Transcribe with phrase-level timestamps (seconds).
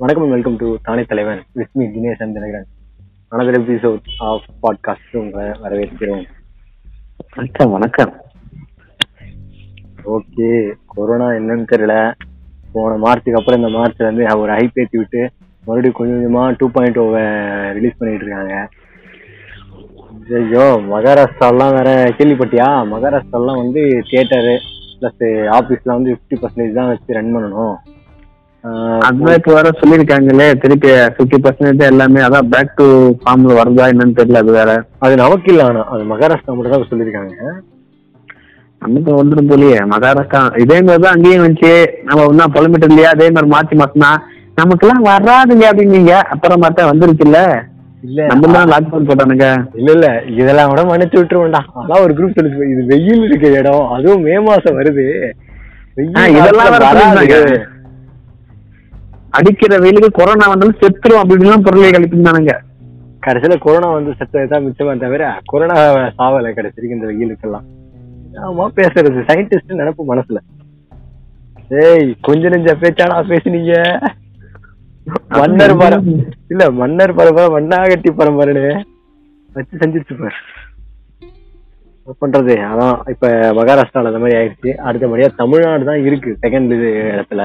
[0.00, 1.42] வணக்கம் welcome to Thaane Thalaivan.
[1.52, 2.66] With me Dinesh and Dinakaran.
[3.30, 6.24] Another episode of podcast உங்களை வரவேற்கிறோம்.
[7.36, 8.14] வணக்கம் வணக்கம்.
[10.04, 12.12] ஓகே கொரோனா என்னன்னு தெரியல.
[12.72, 15.30] போன மார்ச்சுக்கு அப்புறம் இந்த மார்ச்ல இருந்து ஒரு ஹைப் ஏற்றி விட்டு
[15.64, 18.68] மறுபடியும் கொஞ்சம் கொஞ்சமா டூ பாயிண்ட் ஓவை ரிலீஸ் பண்ணிட்டு இருக்காங்க.
[20.34, 22.68] ஐயோ மகாராஷ்டிராலாம் வேற கேள்விப்பட்டியா?
[22.94, 24.58] மகாராஷ்டிராலாம் வந்து தியேட்டரு
[25.00, 27.74] ப்ளஸ் ஆஃபீஸ்ல வந்து ஃபிஃப்டி பர்சன்டேஜ் தான் வச்சு ரன் பண்ணணும்.
[29.08, 32.86] அதான் இப்ப வர சொல்லிருக்காங்களே திருப்பி பிப்டி பர்சன்டேஜ் எல்லாமே அதான் பேக் டு
[33.20, 34.70] ஃபார்ம்ல வருதா என்னன்னு தெரியல அது வேற.
[35.04, 35.14] அது
[35.68, 37.34] ஆனா அது மகாராஷ்டிரா மட்டும் தான் சொல்லியிருக்காங்க.
[38.82, 40.42] நமக்கு வந்துடும் போலியே மகாராஷ்டிரா.
[40.64, 41.72] இதே மாதிரி தான் அங்கேயும் வந்துச்சு.
[42.08, 43.10] நம்ம ஒன்னும் புலம்பிட்டு இல்லையா?
[43.16, 44.20] அதே மாதிரி மார்ச் மாசம் தான்
[44.60, 46.14] நமக்கெல்லாம் வராதுங்க அப்படின்னீங்க.
[46.34, 47.40] அப்புறம் பார்த்தா வந்துருச்சுல்ல
[48.06, 48.20] இல்ல.
[48.30, 49.46] நம்ம தான் லாக்டவுன் போட்டானுங்க.
[49.80, 50.06] இல்ல இல்ல.
[50.34, 51.62] இதெல்லாம் கூட மன்னிச்சு விட்டுருவோம்டா.
[51.80, 52.38] அதான் ஒரு குரூப்
[52.72, 53.84] இது வெயில் இருக்க இடம்.
[53.96, 55.06] அதுவும் மே மாசம் வருது.
[56.38, 57.42] இதெல்லாம் வேற.
[59.30, 62.54] அடிக்கிற வெயிலுக்கு கொரோனா வந்தாலும் செத்துரும் அப்படின்னு பொருளை கழிப்பிருந்தானுங்க
[63.26, 65.76] கடைசியில கொரோனா வந்து செத்ததான் மிச்சமா தவிர கொரோனா
[66.18, 67.66] சாவல கடைசிக்கு இந்த வெயிலுக்கெல்லாம்.
[68.46, 70.38] ஆமா பேசுறது சயின்டிஸ்ட் நினைப்பு மனசுல.
[71.82, 73.74] ஏய் கொஞ்ச நெஞ்ச பேச்சாடா பேசுனீங்க?
[75.28, 76.08] மன்னர் பரம்
[76.48, 78.64] இல்ல மன்னர் பரம்பரை மண்ணாகட்டி பரம்பரைன்னு
[79.52, 80.38] வச்சு செஞ்சிருச்சு பாரு.
[82.20, 82.54] பண்றது?
[82.70, 83.28] அதான் இப்ப
[83.58, 84.70] மகாராஷ்டிரால அந்த மாதிரி ஆயிடுச்சு.
[84.86, 86.72] அடுத்தபடியா தமிழ்நாடு தான் இருக்கு செகண்ட்
[87.12, 87.44] இடத்துல.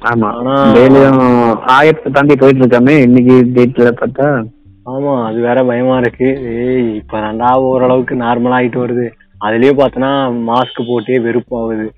[0.00, 0.32] ஆமா.
[0.74, 4.48] டெய்லியும் ஆயிரத்தை தாண்டி போயிட்டு இருக்காமே இன்னைக்கு டேட்ல பார்த்தா.
[4.86, 6.26] ஆமா அது வேற பயமா இருக்கு.
[6.42, 9.10] ஏய் இப்ப ரெண்டா ஓரளவுக்கு நார்மலா ஆயிட்டு வருது.
[9.40, 11.88] அதுலயே பார்த்தனா மாஸ்க் போட்டே வெறுப்பாகுது.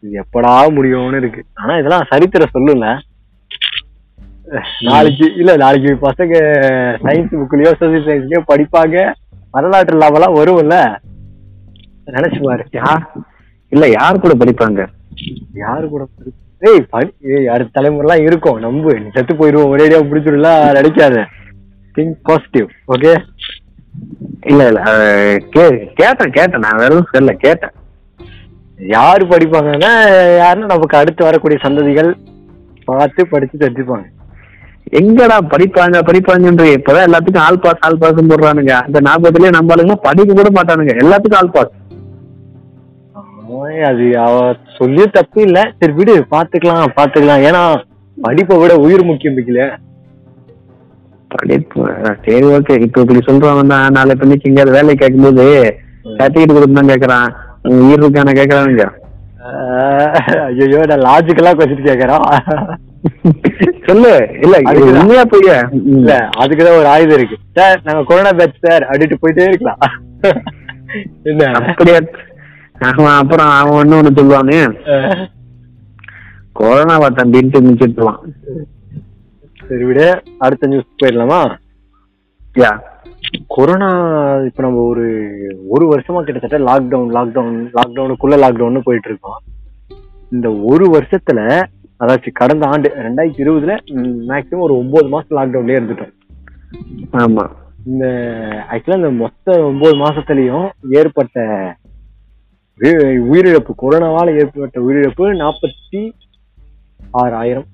[0.00, 1.44] இது எப்படா முடியும்னு இருக்கு.
[1.54, 2.98] ஆனா இதெல்லாம் சரித்திர சொல்லுல
[4.80, 6.34] நாளைக்கு இல்ல நாளைக்கு பசங்க
[7.02, 9.12] சயின்ஸ் புக்லயோ சோசியல் சயின்ஸ்லயோ படிப்பாங்க.
[9.50, 10.96] வரலாற்று லாபெல்லாம் வரும்ல.
[12.06, 12.64] நினைச்சு பாரு.
[12.70, 13.12] யார்?
[13.68, 14.86] இல்ல யார் கூட படிப்பாங்க?
[15.54, 16.86] யாரு கூட படி- ஏய்
[17.20, 18.58] ஏய் அடுத்த தலைமுறைலாம் இருக்கும்.
[18.58, 19.00] நம்பு.
[19.00, 19.80] நீ செத்து போயிருவோம்.
[19.80, 21.24] ஒரேடியா பிடிச்சிடலாம் நினைக்காத
[21.98, 23.22] திங்க் பாசிட்டிவ் ஓகே
[24.40, 24.82] இல்ல இல்ல.
[25.36, 26.58] கே- கேட்டேன் கேட்டேன்.
[26.58, 27.32] நான் வேற எதுவும் சொல்லல.
[27.32, 27.70] கேட்டேன்.
[28.76, 29.92] யாரு படிப்பாங்கன்னா
[30.42, 32.14] யாருன்னா நமக்கு அடுத்து வரக்கூடிய சந்ததிகள்
[32.84, 34.04] பார்த்து படிச்சு தெரிஞ்சுப்பாங்க.
[34.90, 38.70] எங்கடா படிப்பாங்க படிப்பாங்கன்ற இப்பதான் எல்லாத்துக்கும் ஆல் பாஸ் ஆல் பாஸ் போடுறானுங்க.
[38.70, 40.88] அந்த ஞாபகத்திலேயே நம்ம ஆளுங்க படிக்க கூட மாட்டானுங்க.
[40.88, 41.70] எல்லாத்துக்கும் ஆல் பாஸ்.
[43.88, 44.34] அது அவ
[44.78, 47.44] சொல்லி தப்பு இல்ல சரி விடு பாத்துக்கலாம் பாத்துக்கலாம்.
[47.48, 47.62] ஏன்னா
[48.18, 49.64] படிப்பை விட உயிர் முக்கியம் இருக்குல்ல
[51.30, 51.82] படிப்பு
[52.24, 52.74] சரி ஓகே.
[52.86, 53.94] இப்ப இப்படி சொல்றவன் தான்.
[53.96, 55.44] நாளை பண்ணிக்கு எங்கேயாவது வேலை கேட்கும்போது
[56.18, 57.28] சர்டிபிகேட் கொடுத்து கேக்குறான்
[57.82, 58.86] உயிர் இருக்கான கேக்குறானுங்க
[60.48, 62.26] ஐயோ நான் லாஜிக்கலா கொஸ்டின் கேக்குறோம்
[63.86, 64.12] சொல்லு.
[64.44, 64.56] இல்ல.
[64.98, 65.46] உண்மையா போய்
[65.94, 67.36] இல்ல அதுக்குதான் ஒரு ஆயுதம் இருக்கு.
[67.56, 68.84] சார் நாங்க கொரோனா பேட்ச் சார்.
[68.88, 69.80] அப்படின்ட்டு போயிட்டே இருக்கலாம்.
[71.30, 71.98] என்ன அப்படியே?
[72.82, 74.56] அவன் அப்புறம் அவன் ஒண்ணு ஒண்ணு சொல்லுவானு?
[76.58, 78.20] கொரோனாவா தம்பின்ட்டு முடிச்சிட்டுவான்
[79.68, 80.06] சரி விடு
[80.38, 81.40] அடுத்த நியூஸ் போயிடலாமா?
[82.56, 82.70] யா.
[83.46, 83.88] கொரோனா
[84.44, 85.04] இப்ப நம்ம ஒரு
[85.68, 89.40] ஒரு வருஷமா கிட்டத்தட்ட லாக்டவுன் லாக்டவுன் லாக்டவுனுக்குள்ள லாக்டவுன் போயிட்டு இருக்கோம்
[90.32, 91.40] இந்த ஒரு வருஷத்துல
[92.00, 93.74] அதாச்சும் கடந்த ஆண்டு ரெண்டாயிரத்தி இருபதுல
[94.28, 96.12] மேக்சிமம் ஒரு ஒன்பது மாசம் லாக்டவுன்லயே இருந்துட்டோம்.
[97.16, 97.44] ஆமா.
[97.86, 98.04] இந்த
[98.70, 101.38] ஆக்சுவலா இந்த மொத்த ஒன்பது மாசத்துலயும் ஏற்பட்ட
[102.82, 106.12] உயிரிழப்பு கொரோனாவால ஏற்பட்ட உயிரிழப்பு நாற்பத்தி
[107.10, 107.66] ஆறாயிரம்.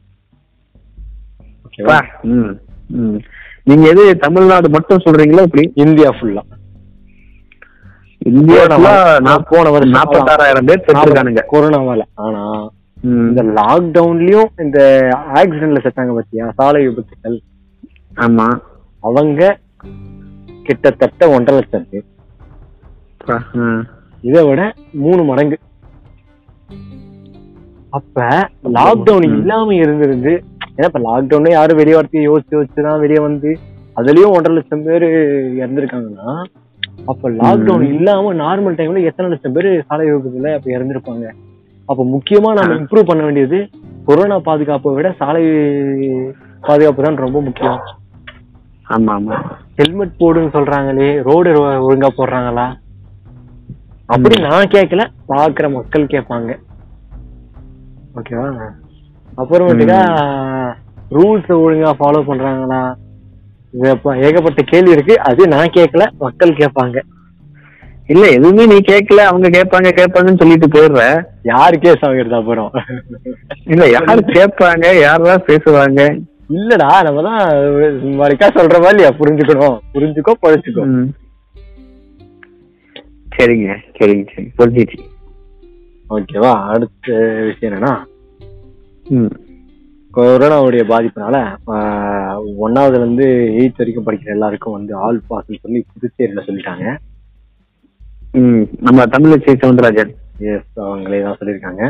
[3.64, 6.38] நீங்க எது தமிழ்நாடு மட்டும் சொல்றீங்களா இப்படி இந்தியா ஃபுல்லா
[8.18, 8.66] இந்தியா
[9.20, 11.40] நான் போன வருஷம் நாற்பத்தாறாயிரம் பேர் செத்துருக்கானுங்க.
[11.52, 12.02] கொரோனாவால.
[12.14, 12.70] ஆனா.
[13.02, 16.52] இந்த லாக்டவுன்லயும் இந்த ஆக்சிடென்ட்ல செத்தாங்க பாத்தியா?
[16.56, 17.40] சாலை விபத்துகள்.
[18.16, 18.58] ஆமா.
[19.00, 19.58] அவங்க
[20.62, 22.04] கிட்டத்தட்ட ஒன்றரை லட்சம் பேர்.
[24.24, 24.60] இதை விட
[25.02, 25.56] மூணு மடங்கு
[27.92, 28.16] அப்ப
[28.74, 29.26] லாக்டவுன்.
[29.32, 30.32] இல்லாம இருந்திருந்து
[30.70, 33.50] ஏன்னா இப்ப லாக்டவுன்ல யாரும் வெளியே வரத்தையும் யோசிச்சு யோசிச்சுதான் வெளியே வந்து
[33.96, 35.06] அதுலயும் ஒன்றரை லட்சம் பேர்
[35.60, 36.32] இறந்திருக்காங்கன்னா
[37.08, 37.84] அப்ப லாக்டவுன்.
[37.92, 41.26] இல்லாம நார்மல் டைம்ல எத்தனை லட்சம் பேர் சாலை விபத்துல அப்ப இறந்திருப்பாங்க
[41.88, 42.76] அப்ப முக்கியமா நம்ம.
[42.80, 43.60] இம்ப்ரூவ் பண்ண வேண்டியது
[44.08, 45.44] கொரோனா பாதுகாப்பை விட சாலை
[46.62, 47.80] பாதுகாப்பு தான் ரொம்ப முக்கியம்
[48.86, 49.38] ஆமா ஆமா
[49.78, 51.50] ஹெல்மெட் போடுன்னு சொல்றாங்களே ரோடு
[51.86, 52.66] ஒழுங்கா போடுறாங்களா
[54.08, 56.50] அப்படி நான் கேட்கல பாக்குற மக்கள் கேட்பாங்க
[58.18, 58.46] ஓகேவா?
[59.40, 60.00] அப்புறமேட்டுக்கா
[61.16, 62.80] ரூல்ஸ் ஒழுங்கா ஃபாலோ பண்றாங்களா?
[64.26, 65.14] ஏகப்பட்ட கேள்வி இருக்கு.
[65.28, 66.98] அது நான் கேட்கல மக்கள் கேட்பாங்க
[68.12, 71.02] இல்ல எதுவுமே நீ கேட்கல அவங்க கேட்பாங்க கேட்பாங்கன்னு சொல்லிட்டு போயிடுற.
[71.52, 72.70] யாரு கேஸ் ஆகுறது அப்புறம்?
[73.72, 76.00] இல்ல யாரு கேட்பாங்க யாரெல்லாம் பேசுவாங்க?
[76.58, 77.40] இல்லடா நம்ம தான்
[78.58, 79.12] சொல்ற மாதிரி இல்லையா?
[79.20, 80.84] புரிஞ்சுக்கணும் புரிஞ்சுக்கோ பழிச்சுக்கோ.
[83.38, 84.98] சரிங்க சரிங்க சரி புரிஞ்சிச்சு.
[86.14, 86.52] ஓகேவா?
[86.72, 87.06] அடுத்த
[87.48, 87.92] விஷயம் என்னன்னா
[90.12, 91.36] கொரோனாவுடைய பாதிப்புனால
[92.98, 93.26] இருந்து
[93.58, 96.84] எயித் வரைக்கும் படிக்கிற எல்லாருக்கும் வந்து ஆல் பாஸ்ன்னு சொல்லி புதுச்சேரியில சொல்லிட்டாங்க.
[98.40, 100.12] ம் நம்ம தமிழச்சி சவுந்தரராஜன்.
[100.52, 101.82] எஸ் அவங்களே தான் சொல்லியிருக்காங்க.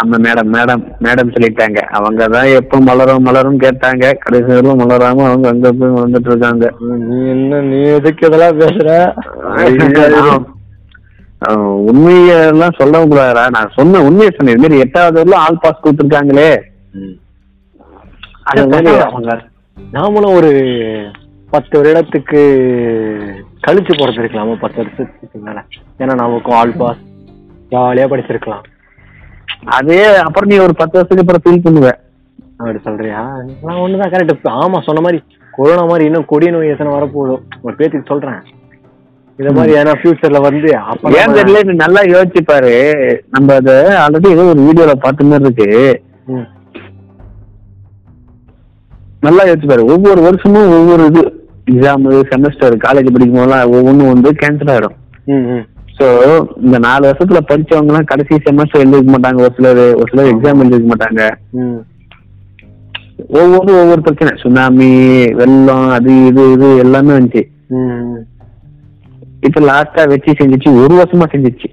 [0.00, 1.80] ஆமா மேடம் மேடம் மேடம் சொல்லிட்டாங்க.
[1.96, 4.04] அவங்க தான் எப்போ மலரும் மலரும் கேட்டாங்க.
[4.22, 6.64] கடைசி வரையிலும் மலராம அவங்க அங்க போய் வந்துட்டு இருக்காங்க.
[7.08, 8.88] நீ என்ன நீ எதுக்கு இதெல்லாம் பேசுற?
[11.90, 14.54] உண்மையெல்லாம் சொல்லவும் கூடாதா நான் சொன்ன உண்மையை சொன்னேன்.
[14.56, 16.50] இது மாதிரி எட்டாவது வரலும் ஆல் பாஸ் கொடுத்துருக்காங்களே.
[19.96, 20.50] நாமளும் ஒரு
[21.54, 22.40] பத்து வருடத்துக்கு
[23.66, 24.54] கழிச்சு பிறந்திருக்கலாமா?
[24.64, 25.62] பத்து வருஷத்துக்கு மேல.
[26.02, 27.00] ஏன்னா நமக்கும் ஆல் பாஸ்
[27.72, 28.66] ஜாலியா படிச்சிருக்கலாம்.
[29.78, 31.88] அதே அப்புறம் நீ ஒரு பத்து வருஷத்துக்கு அப்புறம் ஃபீல் பண்ணுவ.
[32.60, 33.20] அப்படி சொல்றியா?
[33.66, 35.20] நான் ஒண்ணுதான் கரெக்ட் ஆமா சொன்ன மாதிரி
[35.56, 38.40] கொரோனா மாதிரி இன்னும் கொடிய நோய் எத்தனை வரப்போதும் ஒரு பேத்துக்கு சொல்றேன்.
[39.38, 42.72] இந்த மாதிரி ஏன்னா ஃபியூச்சர்ல வந்து அப்ப ஏன் தெரியல நீ நல்லா யோசிச்சு பாரு.
[43.34, 43.72] நம்ம அத
[44.04, 45.68] ஆல்ரெடி ஏதோ ஒரு வீடியோல பார்த்த மாதிரி இருக்கு.
[49.26, 49.84] நல்லா யோசிச்சு பாரு.
[49.94, 51.22] ஒவ்வொரு வருஷமும் ஒவ்வொரு இது.
[51.70, 54.96] எக்ஸாம் செமஸ்டர் காலேஜ் படிக்கும் போதெல்லாம் ஒவ்வொன்றும் வந்து கேன்சல் ஆயிடும்.
[56.00, 56.08] ஸோ
[56.64, 59.40] இந்த நாலு வருஷத்துல படிச்சவங்க எல்லாம் கடைசி செமஸ்டர் எழுதிக்க மாட்டாங்க.
[59.46, 61.22] ஒரு சிலர் ஒரு சிலர் எக்ஸாம் எழுதிக்க மாட்டாங்க.
[63.40, 64.30] ஒவ்வொரு ஒவ்வொரு பிரச்சனை.
[64.42, 64.90] சுனாமி
[65.40, 67.42] வெள்ளம் அது இது இது எல்லாமே வந்துச்சு.
[69.48, 70.70] இப்ப லாஸ்டா வச்சு செஞ்சுச்சு.
[70.84, 71.68] ஒரு வருஷமா செஞ்சுச்சு.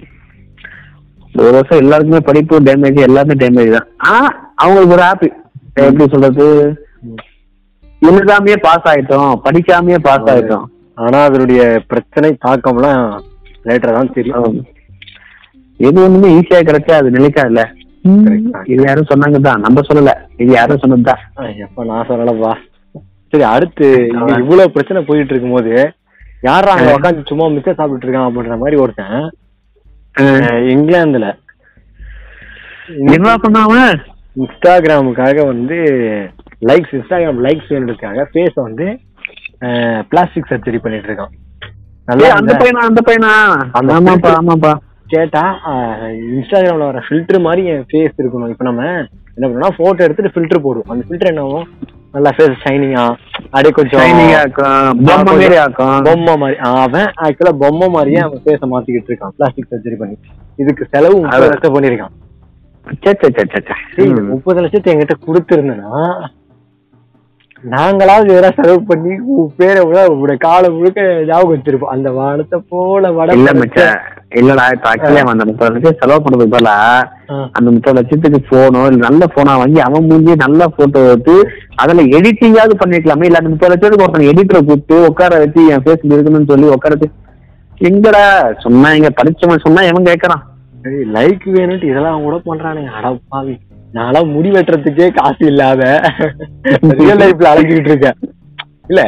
[1.46, 3.88] ஒரு வருஷம் எல்லாருக்குமே படிப்பு டேமேஜ் எல்லாமே டேமேஜ் தான்.
[4.08, 4.22] ஆனா
[4.64, 5.30] அவங்களுக்கு ஒரு ஹாப்பி
[5.88, 6.46] எப்படி சொல்றது?
[8.10, 9.32] எழுதாமையே பாஸ் ஆயிட்டோம்.
[9.46, 10.68] படிக்காமயே பாஸ் ஆயிட்டோம்.
[11.06, 13.04] ஆனா அதனுடைய பிரச்சனை தாக்கம்லாம்
[13.68, 14.58] லேட்டரா தான் தெரியும்.
[15.88, 17.64] எது ஒண்ணுமே ஈஸியா கிடைச்சா அது நிலைக்காதுல்ல.
[18.72, 20.12] இது யாரும் சொன்னாங்க தான் நம்ம சொல்லல.
[20.42, 21.24] இது யாரும் சொன்னதுதான்
[21.66, 22.54] எப்ப நான் சொல்லலப்பா.
[23.32, 23.88] சரி அடுத்து
[24.42, 25.74] இவ்வளவு பிரச்சனை போயிட்டு இருக்கும்போது
[26.48, 29.18] யாரா அங்க உட்காந்து சும்மா மிச்சம் சாப்பிட்டு இருக்கான் அப்படின்ற மாதிரி ஒருத்தன்
[30.74, 31.28] இங்கிலாந்துல.
[33.16, 33.74] என்ன பண்ணாம
[34.44, 35.78] இன்ஸ்டாகிராமுக்காக வந்து
[36.70, 38.88] லைக்ஸ் இன்ஸ்டாகிராம் லைக்ஸ் வேணுறதுக்காக ஃபேஸ வந்து
[40.12, 41.34] பிளாஸ்டிக் சர்ஜரி பண்ணிட்டு இருக்கான்.
[42.08, 43.32] அந்த அந்த- பையனா அந்த பையனா?
[43.72, 44.74] அந்த ஆமாப்பா ஆமாப்பா.
[45.08, 45.42] கேட்டா
[46.32, 48.50] இன்ஸ்டாகிராம்ல வர ஃபில்டர் மாதிரி என் ஃபேஸ் இருக்கணும்.
[48.50, 48.84] இப்போ நம்ம
[49.36, 50.88] என்ன பண்ணோம்னா போட்டோ எடுத்துட்டு ஃபில்டர் போடுவோம்.
[50.88, 51.66] அந்த ஃபில்டர் என்னவும்
[52.12, 53.04] நல்லா ஃபேஸ் ஷைனிங்கா
[53.46, 56.60] அப்படியே கொஞ்சம் ஷைனிங் ஆக்கும் பொம்மை ஆக்கும் பொம்மை மாதிரி.
[56.82, 59.34] அவன் ஆக்சுவலா பொம்மை மாதிரியே அவன் ஃபேஸ மாத்திக்கிட்டு இருக்கான்.
[59.38, 60.18] பிளாஸ்டிக் சர்ஜரி பண்ணி.
[60.56, 62.16] இதுக்கு செலவு முப்பது லட்சம் பண்ணிருக்கான்
[63.04, 63.74] சே சே சே சே, சே.
[63.96, 65.92] டேய், இந்த முப்பது லட்சத்தை என்கிட்ட கொடுத்துருந்தேன்னா
[67.64, 69.12] நாங்களாவது ஏதாவது செலவு பண்ணி
[69.60, 71.00] பேரை விட உங்களோட காலம் முழுக்க
[71.30, 71.94] ஞாபகம் வச்சிருப்போம்.
[71.96, 73.98] அந்த வானத்தை போல வட இல்ல மச்சான்.
[74.40, 76.76] இல்லடா இப்ப ஆக்சுவலி அந்த முப்பது லட்சம் செலவு பண்றதுக்கு பதிலா
[77.58, 81.36] அந்த முப்பது லட்சத்துக்கு போனோ இல்ல நல்ல போனா வாங்கி அவன் மூஞ்சி நல்ல போட்டோ எடுத்து
[81.76, 86.52] அதுல எடிட்டிங்காவது பண்ணிக்கலாமே இல்ல அந்த முப்பது லட்சத்துக்கு ஒருத்தன் எடிட்டரை கூப்பிட்டு உட்கார வச்சு என் ஃபேஸ் இருக்கணும்னு
[86.54, 87.10] சொல்லி உட்கார வச்சு
[87.82, 88.24] எங்கடா
[88.66, 90.44] சொன்னா இங்க படிச்சவன் சொன்னா எவன் கேக்குறான்?
[91.16, 92.92] லைக் வேணும்ட்டு இதெல்லாம் கூட பண்றானுங்க.
[93.00, 93.54] அடப்பாவி.
[93.98, 95.84] நான்லாம் முடி வெட்டுறதுக்கே காசு இல்லாத
[97.00, 98.18] ரியல் லைஃப்ல அழைச்சிக்கிட்டு இருக்கேன்.
[98.92, 99.02] இல்ல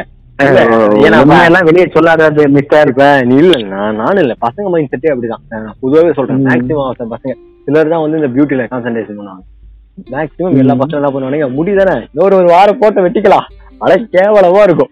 [1.68, 2.28] வெளியே சொல்லாத
[2.58, 4.34] மிஸ்டர் இப்ப நீ இல்ல நான் நானும் இல்ல.
[4.46, 5.44] பசங்க மைண்ட் செட்டே அப்படிதான்.
[5.54, 6.40] நான் பொதுவாவே சொல்றேன்.
[6.42, 6.48] ம்.
[6.50, 7.34] மேக்ஸிமம் பசங்க
[7.66, 9.44] சிலர் தான் வந்து இந்த பியூட்டில கான்சென்ட்ரேஷன் பண்ணுவாங்க.
[10.14, 10.76] மேக்ஸிமம் எல்லா.
[10.82, 11.48] பசங்க என்ன பண்ணுவானுங்க?
[11.58, 13.48] முடி தானே இன்னொரு ஒரு வாரம் போட்ட வெட்டிக்கலாம்.
[13.84, 14.92] அட கேவலமா இருக்கும்.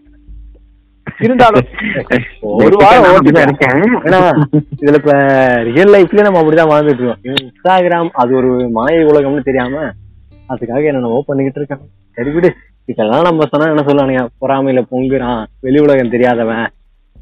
[1.25, 1.67] இருந்தாலும்
[2.39, 3.05] ஒரு வாரம்.
[3.11, 3.79] அப்படிதான் இருக்கேன்.
[4.81, 5.13] இதுல இப்ப
[5.69, 7.21] ரியல் லைஃப்லயே நம்ம அப்படிதான் வாழ்ந்துட்டு இருக்கோம்.
[7.31, 9.75] இன்ஸ்டாகிராம் அது ஒரு மாய உலகம்னு தெரியாம
[10.49, 11.83] அதுக்காக என்னென்னவோ பண்ணிக்கிட்டு இருக்கேன்.
[12.15, 12.49] சரி விடு.
[12.91, 14.21] இதெல்லாம் நம்ம சொன்னா என்ன சொல்லுவானுங்க?
[14.41, 15.41] பொறாமையில பொங்குறான்.
[15.65, 16.67] வெளி உலகம் தெரியாதவன்.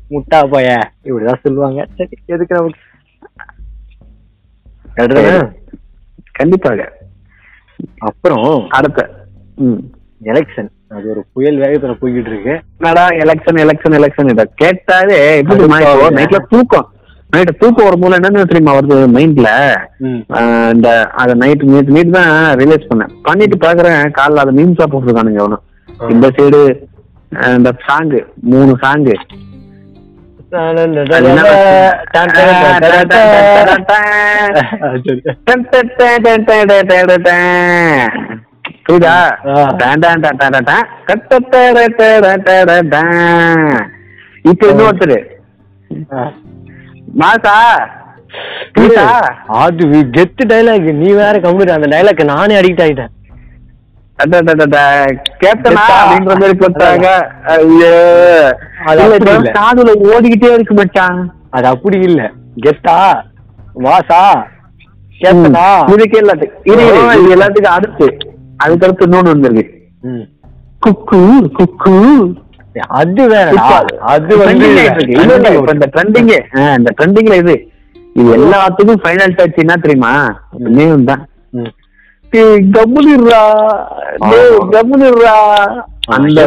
[0.10, 0.70] முட்டா பைய.
[1.04, 1.88] இப்படிதான் சொல்லுவாங்க.
[1.98, 2.82] சரி எதுக்கு நமக்கு?
[6.40, 6.82] கண்டிப்பாக.
[8.10, 9.00] அப்புறம் அடுத்த.
[10.32, 12.54] எலெக்ஷன் அது ஒரு புயல் வேகத்துல போய்கிட்டு இருக்கு.
[12.80, 15.66] என்னடா எலெக்ஷன் எலெக்ஷன் எலெக்ஷன் இத கேட்டாவே எப்படி.
[16.18, 16.88] நைட்ல தூக்கம்.
[17.34, 19.50] நைட்டு தூக்கம் வரும்போது என்ன தெரியுமா வருது மைண்ட்ல.
[20.76, 20.90] இந்த
[21.22, 23.14] அத நைட் நேற்று நைட் தான் ரிலீஸ் பண்ணேன்.
[23.28, 25.60] பண்ணிட்டு பாக்குறேன் காலைல அதை மீம்ஸா போட்டுருக்கானுங்க அவனு
[26.16, 26.62] இந்த சைடு
[27.58, 28.22] இந்த சாங்கு
[28.54, 29.16] மூணு சாங்கு.
[38.86, 39.14] புரியுதா.
[44.52, 45.18] இப்ப இன்னொருத்தரு
[47.22, 47.56] மாசா?
[48.76, 49.04] புரியுதா?
[49.64, 53.12] அது கெத்து டைலாக் நீ வேற கம்ப்யூட்டர் அந்த டைலாக் நானே அடிக்ட் ஆயிட்டேன்.
[60.12, 61.20] ஓடிக்கிட்டே இருக்கு மச்சான்.
[61.58, 62.22] அது அப்படி இல்ல.
[62.66, 62.98] கெத்தா.
[63.86, 64.22] வாசா
[65.22, 65.66] கேப்டனா?
[65.94, 66.64] இதுக்கு எல்லாத்துக்கும்
[67.16, 68.08] இது எல்லாத்துக்கும் அடுத்து.
[68.56, 69.66] அதுக்கு அடுத்து இன்னொன்னு வந்திருக்கு.
[70.86, 71.20] குக்கு
[71.58, 71.94] குக்கு.
[73.00, 73.50] அது வேற
[74.14, 74.68] அது வந்து
[75.74, 76.32] இந்த ட்ரெண்டிங்
[76.80, 77.56] இந்த ட்ரெண்டிங்ல இது.
[78.16, 80.12] இது எல்லாத்துக்கும் ஃபைனல் டச் என்ன தெரியுமா?
[80.78, 81.24] நேம் தான்.
[82.76, 83.42] கம்முனிடுறா.
[84.76, 85.36] கம்முனிடுறா.
[86.16, 86.40] அந்த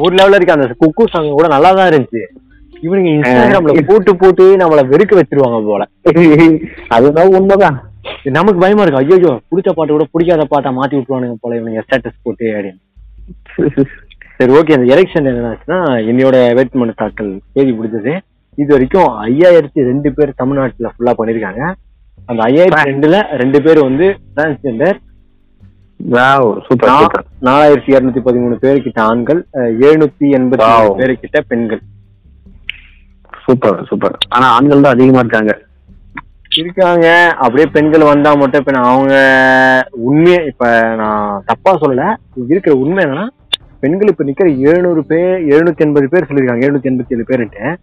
[0.00, 2.22] ஒரு லெவல்ல இருக்க அந்த குக்கு சாங் கூட நல்லா தான் இருந்துச்சு.
[2.82, 5.82] இவனுங்க இன்ஸ்டாகிராம்ல போட்டு போட்டு நம்மள வெறுக்க வச்சிருவாங்க போல.
[6.96, 7.78] அதுதான் உண்மைதான்.
[8.36, 9.00] நமக்கு பயமா இருக்கு.
[9.02, 12.80] ஐயோ பிடிச்ச பாட்டு கூட பிடிக்காத பாட்டா மாத்தி விட்டுருவானுங்க போல இவனுங்க ஸ்டேட்டஸ் போட்டு அப்படின்னு.
[14.38, 15.78] சரி ஓகே அந்த எலெக்ஷன் என்னாச்சுன்னா
[16.10, 18.12] என்னையோட வேட்புமனு தாக்கல் தேதி முடிஞ்சது.
[18.62, 21.62] இது வரைக்கும் ஐயாயிரத்தி ரெண்டு பேர் தமிழ்நாட்டுல ஃபுல்லா பண்ணிருக்காங்க.
[22.30, 24.98] அந்த ஐயாயிரத்தி ரெண்டுல ரெண்டு பேர் வந்து டிரான்ஸ்ஜெண்டர்
[27.46, 29.40] நாலாயிரத்தி இருநூத்தி பதிமூணு பேர் கிட்ட ஆண்கள்
[29.86, 30.86] எழுநூத்தி எண்பத்தி Wow.
[31.00, 31.82] பேரு கிட்ட பெண்கள்.
[33.44, 35.52] சூப்பர் சூப்பர் ஆனா ஆண்கள் தான் அதிகமா இருக்காங்க.
[36.58, 37.28] இருக்காங்க.
[37.30, 39.14] அப்படியே பெண்கள் வந்தா மட்டும் இப்ப நான் அவங்க
[39.90, 42.14] உண்மையை இப்ப நான் தப்பா சொல்லல.
[42.48, 43.26] இருக்கிற உண்மை என்னன்னா
[43.80, 47.78] பெண்கள் இப்ப நிக்கிற எழுநூறு பேர் எழுநூத்தி எண்பது பேர் சொல்லிருக்காங்க எழுநூத்தி எண்பத்தி ஏழு பேருன்ட்டு.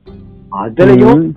[0.64, 1.36] அதுலயும்.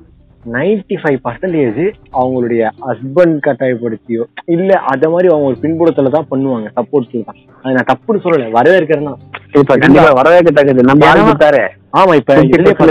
[0.53, 6.69] நைன்டி ஃபைவ் பர்சன்டேஜ் அவங்களுடைய ஹஸ்பண்ட் கட்டாயப்படுத்தியோ இல்ல அத மாதிரி அவங்க ஒரு பின்புலத்துல தான் பண்ணுவாங்க.
[6.77, 7.37] சப்போர்ட் தான்.
[7.63, 8.51] அது நான் தப்புன்னு சொல்லல.
[8.51, 9.15] வரவேற்கிறேன்னா
[9.53, 10.83] இப்ப கண்டிப்பா வரவேற்கத்தக்கது.
[10.83, 12.35] நம்ம ஆள் கொடுத்தாரு ஆமா இப்ப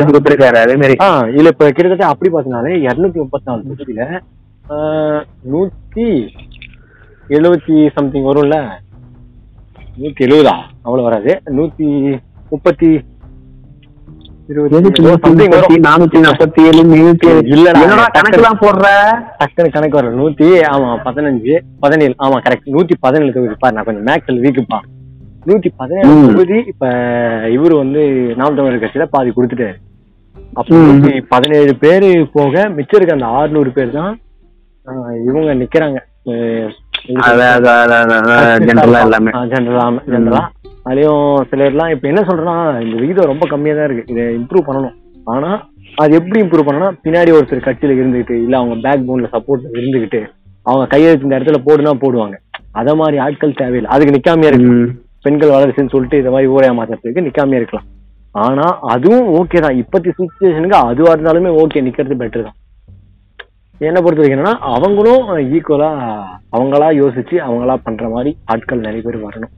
[0.08, 0.96] கொடுத்திருக்காரு அதே மாதிரி.
[1.38, 4.06] இல்ல இப்ப கிட்டத்தட்ட அப்படி பாத்தீங்கன்னாலே இருநூத்தி முப்பத்தி நாலு தொகுதியில
[5.52, 6.08] நூத்தி
[7.30, 8.58] எழுபத்தி சம்திங் வரும்ல?
[10.00, 11.32] நூத்தி எழுபதா அவ்வளவு வராது.
[11.58, 11.88] நூத்தி
[12.52, 12.90] முப்பத்தி
[15.86, 16.84] நானூத்தி நாற்பத்தி ஏழு.
[18.16, 18.86] கணக்கெல்லாம் போடுற?
[19.40, 21.54] டக்குனு கணக்கு வரும் நூத்தி ஆமா பதினஞ்சு
[21.84, 24.80] பதினேழு ஆமா கரெக்ட் நூத்தி பதினேழு தொகுதி பாரு நான் கொஞ்சம் மேக்ஸ்ல வீக்குப்பா
[25.48, 26.14] நூத்தி பதினேழு.
[26.28, 26.86] தொகுதி இப்ப
[27.56, 28.02] இவரு வந்து
[28.40, 29.78] நாம் தமிழர் கட்சியில பாதி கொடுத்துட்டாரு.
[30.60, 30.80] அப்ப
[31.34, 34.14] பதினேழு பேரு போக மிச்சம் இருக்க அந்த ஆறுநூறு பேர் தான்
[35.30, 36.00] இவங்க நிக்கிறாங்க.
[38.64, 40.44] ஜென்ரலா
[40.88, 42.56] அதுலயும் சிலர்லாம் இப்ப என்ன சொல்றேன்னா
[42.86, 44.12] இந்த விகிதம் ரொம்ப கம்மியா தான் இருக்கு.
[44.14, 44.96] இதை இம்ப்ரூவ் பண்ணணும்.
[45.34, 45.50] ஆனா
[46.02, 50.22] அது எப்படி இம்ப்ரூவ் பண்ணணும்னா பின்னாடி ஒருத்தர் கட்சியில இருந்துகிட்டு இல்ல அவங்க பேக் போன்ல சப்போர்ட் இருந்துகிட்டு
[50.66, 52.36] அவங்க கையெழுத்து இந்த இடத்துல போடுனா போடுவாங்க.
[52.80, 53.92] அத மாதிரி ஆட்கள் தேவையில்லை.
[53.94, 54.74] அதுக்கு நிக்காமையா இருக்கு.
[55.26, 57.88] பெண்கள் வளர்ச்சின்னு சொல்லிட்டு இந்த மாதிரி ஊரே மாற்றத்துக்கு நிக்காமையா இருக்கலாம்.
[58.46, 59.78] ஆனா அதுவும் ஓகே தான்.
[59.84, 62.58] இப்பத்தி சுச்சுவேஷனுக்கு அதுவா இருந்தாலுமே ஓகே நிக்கிறது பெட்டர் தான்.
[63.88, 65.24] என்ன பொறுத்த வரைக்கும் என்னன்னா அவங்களும்
[65.58, 65.90] ஈக்குவலா
[66.56, 69.54] அவங்களா யோசிச்சு அவங்களா பண்ற மாதிரி ஆட்கள் நிறைய பேர் வரணும்.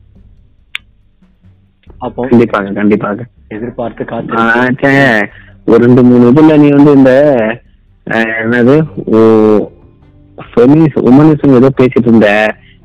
[2.05, 3.25] அப்போ கண்டிப்பாக கண்டிப்பாக
[3.55, 5.21] எதிர்பார்த்து காத்து
[5.69, 7.11] ஒரு ரெண்டு மூணு இதுல நீ வந்து இந்த
[8.43, 8.75] என்னது
[11.09, 12.29] உமனிசம் ஏதோ பேசிட்டு இருந்த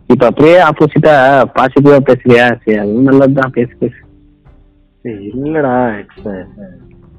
[0.09, 1.15] இப்ப அப்படியே ஆப்போசிட்டா
[1.55, 2.45] பாசிட்டிவா பேசுறியா?
[2.57, 3.99] சரி அதுவும் நல்லதுதான் பேசு பேசு.
[5.39, 5.73] இல்லடா
[6.25, 6.47] அஹ்,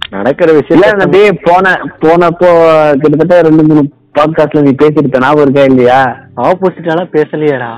[0.09, 1.65] நடக்கிற விஷயம் அப்படியே போன
[1.99, 2.49] போனப்போ
[2.93, 3.81] கிட்டத்தட்ட ரெண்டு மூணு
[4.17, 5.99] பாட்காஸ்ட்ல நீ பேசிருப்ப ஞாபகம் இருக்கா இல்லையா?
[6.41, 7.71] ஆப்போசிட்டாலாம் பேசலையேடா.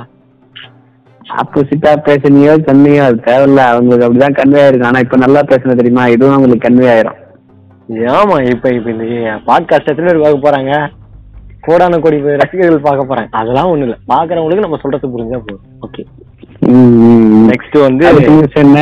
[1.37, 4.85] ஆப்போசிட்டா பேசுனியோ சொன்னியோ அது தேவையில்ல அவங்களுக்கு அப்படிதான் கன்வே ஆயிருக்கு.
[4.85, 6.07] ஆனா இப்ப நல்லா பேசுன தெரியுமா?
[6.07, 7.17] இதுவும் அவங்களுக்கு கன்வே ஆயிரும்.
[8.15, 9.05] ஆமா இப்ப இப்ப இந்த
[9.47, 10.73] பாட்காஸ்ட் எத்தனை பேர் பார்க்க போறாங்க?
[11.69, 13.97] கோடான கோடி ரசிகர்கள் பார்க்க போறாங்க அதெல்லாம் ஒண்ணு இல்ல.
[14.13, 15.65] பாக்குறவங்களுக்கு நம்ம சொல்றது புரிஞ்சா போதும்.
[15.87, 16.03] ஓகே.
[17.49, 18.05] நெக்ஸ்ட் வந்து
[18.63, 18.79] என்ன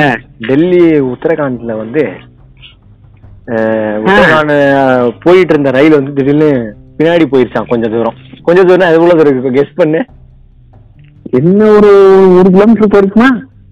[0.50, 2.04] டெல்லி உத்தரகாண்ட்ல வந்து
[4.06, 4.56] உத்தரகாண்ட்
[5.26, 6.50] போயிட்டு இருந்த ரயில் வந்து திடீர்னு
[6.98, 8.18] பின்னாடி போயிருச்சான் கொஞ்ச தூரம்.
[8.48, 9.58] கொஞ்ச தூரம் எவ்வளவு தூரம் இருக்கு?
[9.58, 10.00] கெஸ் பண்ணு.
[11.40, 11.92] என்ன ஒரு
[12.40, 13.30] ஒரு கிலோமீட்டர் போயிருக்குமா?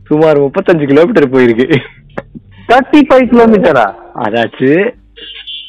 [0.09, 1.67] சுமார் முப்பத்தஞ்சு கிலோமீட்டர் போயிருக்கு.
[2.69, 3.85] தேர்ட்டி ஃபைவ் கிலோமீட்டரா
[4.25, 4.71] அதாச்சு.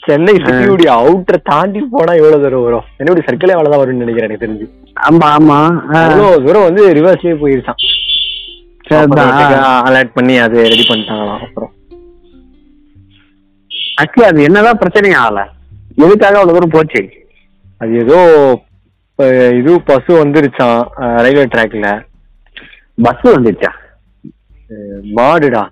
[0.07, 2.87] சென்னை சிட்டியுடைய அவுட்டரை தாண்டி போனா எவ்வளவு தூரம் வரும்?
[3.01, 4.67] என்னுடைய சர்க்கிளே அவ்வளவுதான் வரும்னு நினைக்கிறேன் எனக்கு தெரிஞ்சு.
[5.07, 5.59] ஆமா ஆமா.
[6.01, 7.81] அவ்வளவு தூரம் வந்து ரிவர்ஸ்லயே போயிருச்சான்.
[9.89, 11.73] அலர்ட் பண்ணி அது ரெடி பண்ணிட்டாங்களாம் அப்புறம்.
[14.03, 15.43] ஆக்சுவலி அது என்னதான் பிரச்சனையும் ஆகல.
[16.05, 17.03] எதுக்காக அவ்வளவு தூரம் போச்சு?
[17.83, 18.19] அது ஏதோ
[19.61, 20.81] இது பசு வந்துருச்சான்
[21.25, 21.91] ரயில்வே ட்ராக்ல
[23.07, 23.71] பஸ் வந்துச்சா?
[25.19, 25.63] மாடுடா.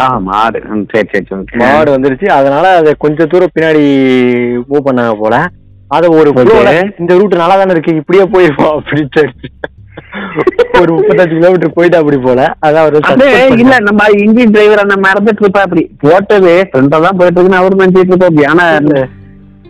[0.00, 0.60] ஆ மாடு.
[0.92, 1.56] சரி சரி okay.
[1.56, 2.28] மாடு வந்துருச்சு.
[2.28, 3.84] அதனால அதை கொஞ்ச தூரம் பின்னாடி
[4.70, 5.46] மூவ் பண்ணாங்க போல.
[5.88, 6.32] அத ஒரு
[6.98, 7.94] இந்த ரூட் நல்லா தானே இருக்கு?
[7.94, 9.28] இப்படியே போயிருப்போம் அப்படின்னு
[10.80, 12.54] ஒரு முப்பத்தஞ்சு கிலோமீட்டர் போயிட்டு அப்படி போல.
[12.66, 13.00] அதான் அவரு
[13.58, 13.78] இல்ல.
[13.80, 15.90] நம்ம இன்ஜின் டிரைவர் அந்த மறந்துட்டு இருப்பா அப்படி.
[15.98, 18.44] போட்டது ஃப்ரெண்டா தான் போயிட்டு இருக்குன்னு அவர் நினைச்சிட்டு இருப்போம் அப்படி.
[18.44, 18.64] ஆனா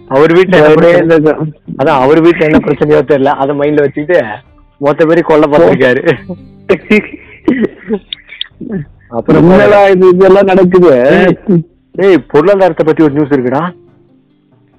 [0.09, 1.37] அவர் வீட்டுல இந்த-
[1.79, 3.25] அதான் அவர் வீட்டுல என்ன பிரச்சனையோ தெரியல.
[3.25, 4.25] அத மைண்ட்ல வச்சுக்கிட்டு
[4.79, 6.17] மொத்த பேரையும் கொல்ல பார்த்திருக்காரு.
[9.09, 9.49] அப்புறம்
[9.91, 10.93] இது இதெல்லாம் நடக்குது?
[11.93, 13.63] ஏய் பொருளாதாரத்தை பத்தி ஒரு நியூஸ் இருக்குடா.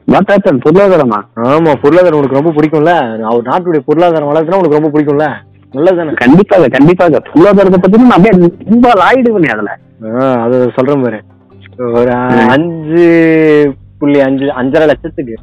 [0.08, 1.20] ஹேப்பன் பொருளாதாரமா?
[1.44, 2.94] ஆமா பொருளாதாரம் உனக்கு ரொம்ப பிடிக்கும்ல.
[3.30, 5.28] அவர் நாட்டுடைய பொருளாதாரம் வளர்த்துனா உனக்கு ரொம்ப பிடிக்கும்ல.
[5.74, 6.14] நல்லதுதானே?
[6.14, 7.20] கண்டிப்பாக கண்டிப்பாக.
[7.34, 9.74] பொருளாதாரத்தை பத்தி நான் அப்படியே இன்வால்வ் ஆயிடுவேன் அதுல.
[10.44, 11.20] அது சொல்றேன் பாரு.
[12.00, 12.12] ஒரு
[12.56, 13.08] அஞ்சு
[14.00, 15.36] புள்ளி அஞ்சு அஞ்சரை லட்சத்துக்கு.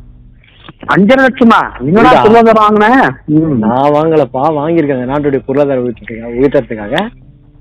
[0.97, 1.61] அஞ்சரை லட்சமா?
[1.87, 2.23] இல்லடா.
[2.23, 3.59] பொருளாதாரம் வாங்கினேன்.
[3.59, 7.07] நான் வாங்கலப்பா வாங்கியிருக்காங்க நாட்டுடைய பொருளாதாரம் உயர்த்துறதுக்காக உயர்த்துறதுக்காக.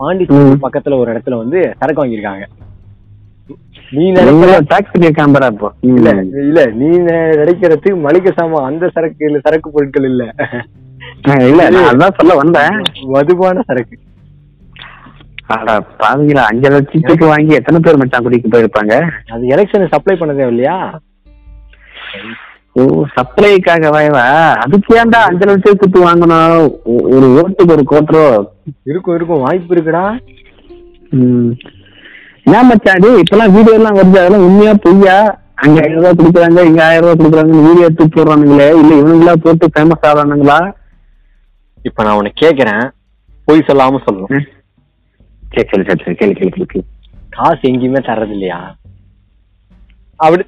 [0.04, 0.54] பாண்டிச்சேரி.
[0.62, 2.46] பக்கத்துல ஒரு இடத்துல வந்து சரக்கு வாங்கியிருக்காங்க.
[3.92, 4.06] நீ.
[5.90, 6.10] இல்ல
[6.42, 10.24] இல்ல நீ நெ- நினைக்கிறதுக்கு மளிகை சாமான் அந்த சரக்கு இல்ல சரக்கு பொருட்கள் இல்ல.
[11.44, 12.76] இல்ல அதான் சொல்ல வந்தேன்.
[13.08, 13.96] மதுபான சரக்கு.
[15.48, 18.94] அட பாருங்களா அஞ்சு லட்சத்துக்கு வாங்கி எத்தனை பேர் மச்சான் குடிக்க போயிருப்பாங்க?
[19.32, 20.76] அது எலெக்ஷன் சப்ளை பண்ண இல்லையா
[22.76, 24.54] ஓ சப்ளைக்காக வாய்வா?
[24.54, 26.74] அதுக்கு ஏன்டா அஞ்சு லட்சத்துக்கு வாங்கணும்?
[26.84, 28.48] ஒ- ஒரு ஓட்டுக்கு ஒரு கோட்டரோ
[28.84, 29.40] இருக்கும் இருக்கும்.
[29.40, 30.18] வாய்ப்பு இருக்குடா.
[31.10, 31.52] ம்.
[32.44, 34.18] ஏன் மச்சான் டேய் இப்பெல்லாம் வீடியோ எல்லாம் வருது.
[34.18, 35.42] அதெல்லாம் உண்மையா பொய்யா?
[35.56, 38.80] அங்க ஆயிரம் ரூபாய் கொடுக்குறாங்க இங்க ஆயிரம் ரூபாய் கொடுக்குறாங்க வீடியோ எடுத்து போடுறானுங்களே.
[38.80, 40.74] இல்ல இவனுங்களா போட்டு ஃபேமஸ் ஆகிறானுங்களா
[41.82, 42.84] இப்ப நான் உன்னை கேக்குறேன்.
[43.46, 44.30] பொய் சொல்லாம சொல்லணும்.
[44.30, 44.48] ம்.
[45.54, 46.84] சரி சரி சரி சரி கேளு கேளு கேளு கேளு
[47.30, 48.76] காசு எங்கேயுமே தர்றது இல்லையா
[50.24, 50.44] அப்படி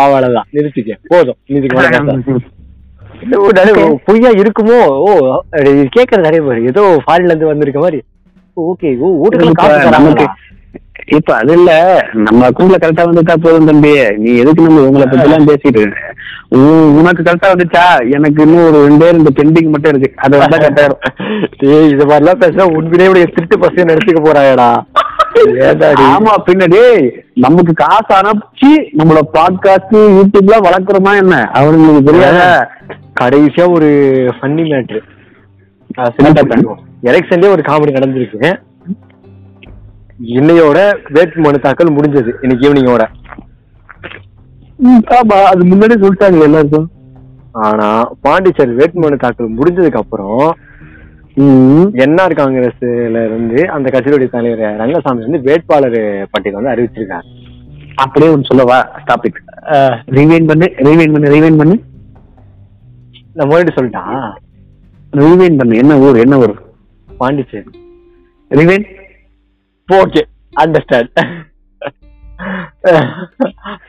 [0.00, 0.48] அவ்வளவுதான்.
[0.56, 0.92] நிறுத்திக்க.
[1.12, 1.38] போதும்.
[1.48, 1.76] இதுக்கு
[4.06, 4.76] பொய்யா இருக்குமோ?
[5.04, 5.08] ஓ
[5.96, 6.60] கேக்குற நிறைய பேர்.
[6.70, 7.98] ஏதோ ஃபாரின்ல இருந்து வந்திருக்க மாதிரி.
[8.56, 10.26] ஓகே ஓ வீட்டுக்கு
[11.16, 11.70] இப்ப அது இல்ல.
[12.24, 13.92] நம்ம அக்கௌண்ட்ல கரெக்டா வந்துட்டா போதும் தம்பி.
[14.22, 15.82] நீ எதுக்கு நம்ம உங்களை பத்தி எல்லாம் பேசிட்டு
[16.98, 17.84] உனக்கு கரெக்டா வந்துச்சா?
[18.16, 20.10] எனக்கு இன்னும் ஒரு ரெண்டே ரெண்டு பெண்டிங் மட்டும் இருக்கு.
[20.24, 20.84] அது வந்தா கரெக்டா
[21.60, 24.68] டேய் இது மாதிரிலாம் பேசுனா உண்மையிலேயே திருட்டு பசங்க நினைச்சுக்க போறாங்கடா.
[26.08, 26.80] ஆமா பின்னாடி
[27.44, 31.36] நமக்கு காசு அனுப்பிச்சு நம்மள பாட்காஸ்ட் யூடியூப்ல வளர்க்குறோமா என்ன?
[31.58, 32.40] அவங்களுக்கு தெரியாத
[33.20, 33.90] கடைசியா ஒரு
[34.38, 35.00] ஃபன்னி மேட்ரு
[37.10, 38.50] எலெக்ஷன்லயே ஒரு காமெடி நடந்திருக்கு.
[40.36, 40.78] இன்னையோட
[41.10, 42.30] வேட்பு மனு தாக்கல் முடிஞ்சது.
[42.42, 43.04] இன்னைக்கு ஈவினிங்கோட
[45.18, 46.88] ஆமா அது முன்னாடி சொல்லிட்டாங்க எல்லாருக்கும்.
[47.66, 47.86] ஆனா
[48.20, 50.42] பாண்டிச்சேரி வேட்பு மனு தாக்கல் முடிஞ்சதுக்கு அப்புறம்.
[52.04, 55.98] என்ஆர் காங்கிரஸ்ல இருந்து அந்த கட்சியுடைய தலைவர் ரங்கசாமி வந்து வேட்பாளர்
[56.32, 57.28] பட்டியல் வந்து அறிவிச்சிருக்காங்க
[58.04, 58.78] அப்படியே ஒன்று சொல்லவா?
[59.28, 59.38] இட்
[60.18, 61.76] ரீவைன் பண்ணு ரீவைன் பண்ணு ரீவைன் பண்ணு.
[63.34, 64.28] நான் முன்னாடி சொல்லிட்டான்.
[65.20, 65.80] ரீவைன் பண்ணு.
[65.82, 66.54] என்ன ஊர் என்ன ஊர்?
[67.20, 67.70] பாண்டிச்சேரி.
[68.58, 68.86] ரீவைன்
[69.88, 70.22] ஓகே
[70.62, 71.20] அண்டர்ஸ்டாண்ட்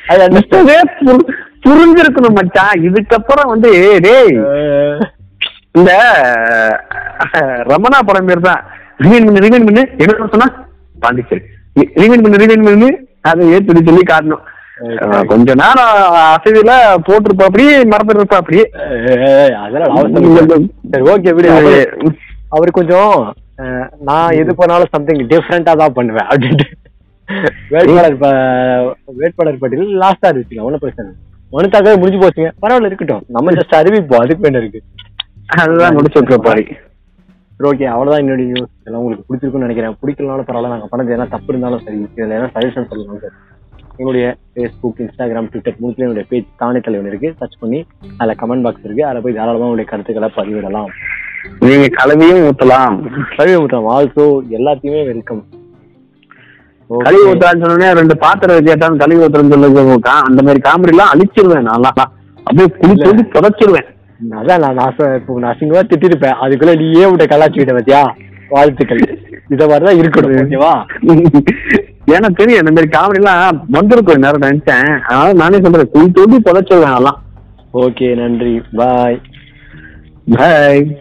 [0.10, 0.92] அது அண்டர்ஸ்டாண்ட்
[1.66, 2.76] புரிஞ்சிருக்கணும் மச்சான்.
[2.90, 3.72] இதுக்கப்புறம் வந்து
[4.08, 4.38] டேய்
[5.78, 5.92] இந்த
[7.72, 8.62] ரமணா படம் பேர் தான்.
[9.04, 9.84] ரிவைன் பண்ணு ரிவைன் பண்ணு.
[10.04, 10.48] என்ன சொன்னா?
[11.04, 11.44] பாண்டிச்சேரி.
[12.04, 12.90] ரிவைன் பண்ணு ரிவைன் பண்ணு.
[13.30, 14.46] அதை ஏற்றி சொல்லி காட்டணும்.
[15.30, 15.94] கொஞ்ச நேரம்
[16.36, 16.74] அசதியில
[17.08, 18.60] போட்டிருப்பா அப்படி மறந்துருப்பா அப்படி.
[19.64, 21.32] அதெல்லாம் அவசரம் சரி ஓகே
[22.58, 23.16] அவரு கொஞ்சம்
[24.10, 26.68] நான் எது பண்ணாலும் சம்திங் டிஃப்ரெண்டா தான் பண்ணுவேன் அப்படின்ட்டு.
[27.74, 28.16] வேட்பாளர்
[29.22, 32.50] வேட்பாளர் பட்டியல் லாஸ்டா இருந்துச்சுங்க ஒன்றும் பிரச்சனை தாக்கல் முடிஞ்சு போச்சுங்க.
[32.64, 33.24] பரவாயில்ல இருக்கட்டும்.
[33.36, 34.82] நம்ம ஜஸ்ட் அறிவிப்போம் அதுக்கு வேணும் இருக்கு.
[35.58, 36.64] அதுதான் முடிச்சு விட்டுருப்பாரு
[37.68, 39.96] ஓகே அவ்வளவுதான் என்னுடைய நியூஸ் எல்லாம் உங்களுக்கு பிடிச்சிருக்கும்னு நினைக்கிறேன்.
[40.02, 41.98] பிடிக்கலனாலும் பரவாயில்ல நாங்க பண்ணது எல்லாம் தப்பு இருந்தாலும் சரி.
[42.16, 43.36] இதுல எல்லாம் சஜஷன் சொல்லலாம் சார்.
[43.92, 47.34] எங்களுடைய ஃபேஸ்புக் இன்ஸ்டாகிராம் ட்விட்டர் மூணுத்துல என்னுடைய பேஜ் தானே தலைவன் இருக்கு.
[47.40, 47.86] சர்ச் பண்ணி
[48.18, 49.06] அதுல கமெண்ட் பாக்ஸ் இருக்கு.
[49.06, 50.90] அதுல போய் தாராளமா உங்களுடைய கருத்துக்களை பதிவிடலாம்.
[51.60, 52.96] நீங்க கலவையும் ஊத்தலாம்.
[53.38, 54.26] கல்வி முற்றம் ஆல்சோ
[54.58, 55.44] எல்லாத்தையுமே வெல்கம்
[56.90, 61.94] கழுவி ஊத்துறான்னு சொன்னோடனே ரெண்டு பாத்திரம் கேட்டாலும் கழுவி ஊத்துறன்னு சொல்லுங்க அந்த மாதிரி காமெடி எல்லாம் அழிச்சிருவேன் நான்
[62.48, 63.90] அப்படியே குளி சொல்லி புதைச்சிருவேன்.
[64.24, 66.36] அதான் நான் நான் சொ- இப்போ நான் அசிங்கமா திட்டிருப்பேன்.
[66.42, 68.12] அதுக்குள்ள நீயே விட்ட கலாச்சிக்கிட்ட பத்தியா?
[68.50, 69.20] வாழ்த்துக்கள்.
[69.50, 70.86] இத மாதிரிதான் இருக்கணும் ஓகேவா
[72.08, 75.00] ஏன்னா தெரியும் இந்த மாதிரி காமெடி எல்லாம் வந்திருக்கும் நேரம் நினைச்சேன்.
[75.00, 77.22] அதனால நானே சொல்றேன் குளி தோண்டி புதைச்சிருவேன் அதெல்லாம்.
[77.74, 78.62] ஓகே நன்றி.
[78.74, 79.22] பாய்.
[80.32, 80.98] பாய்.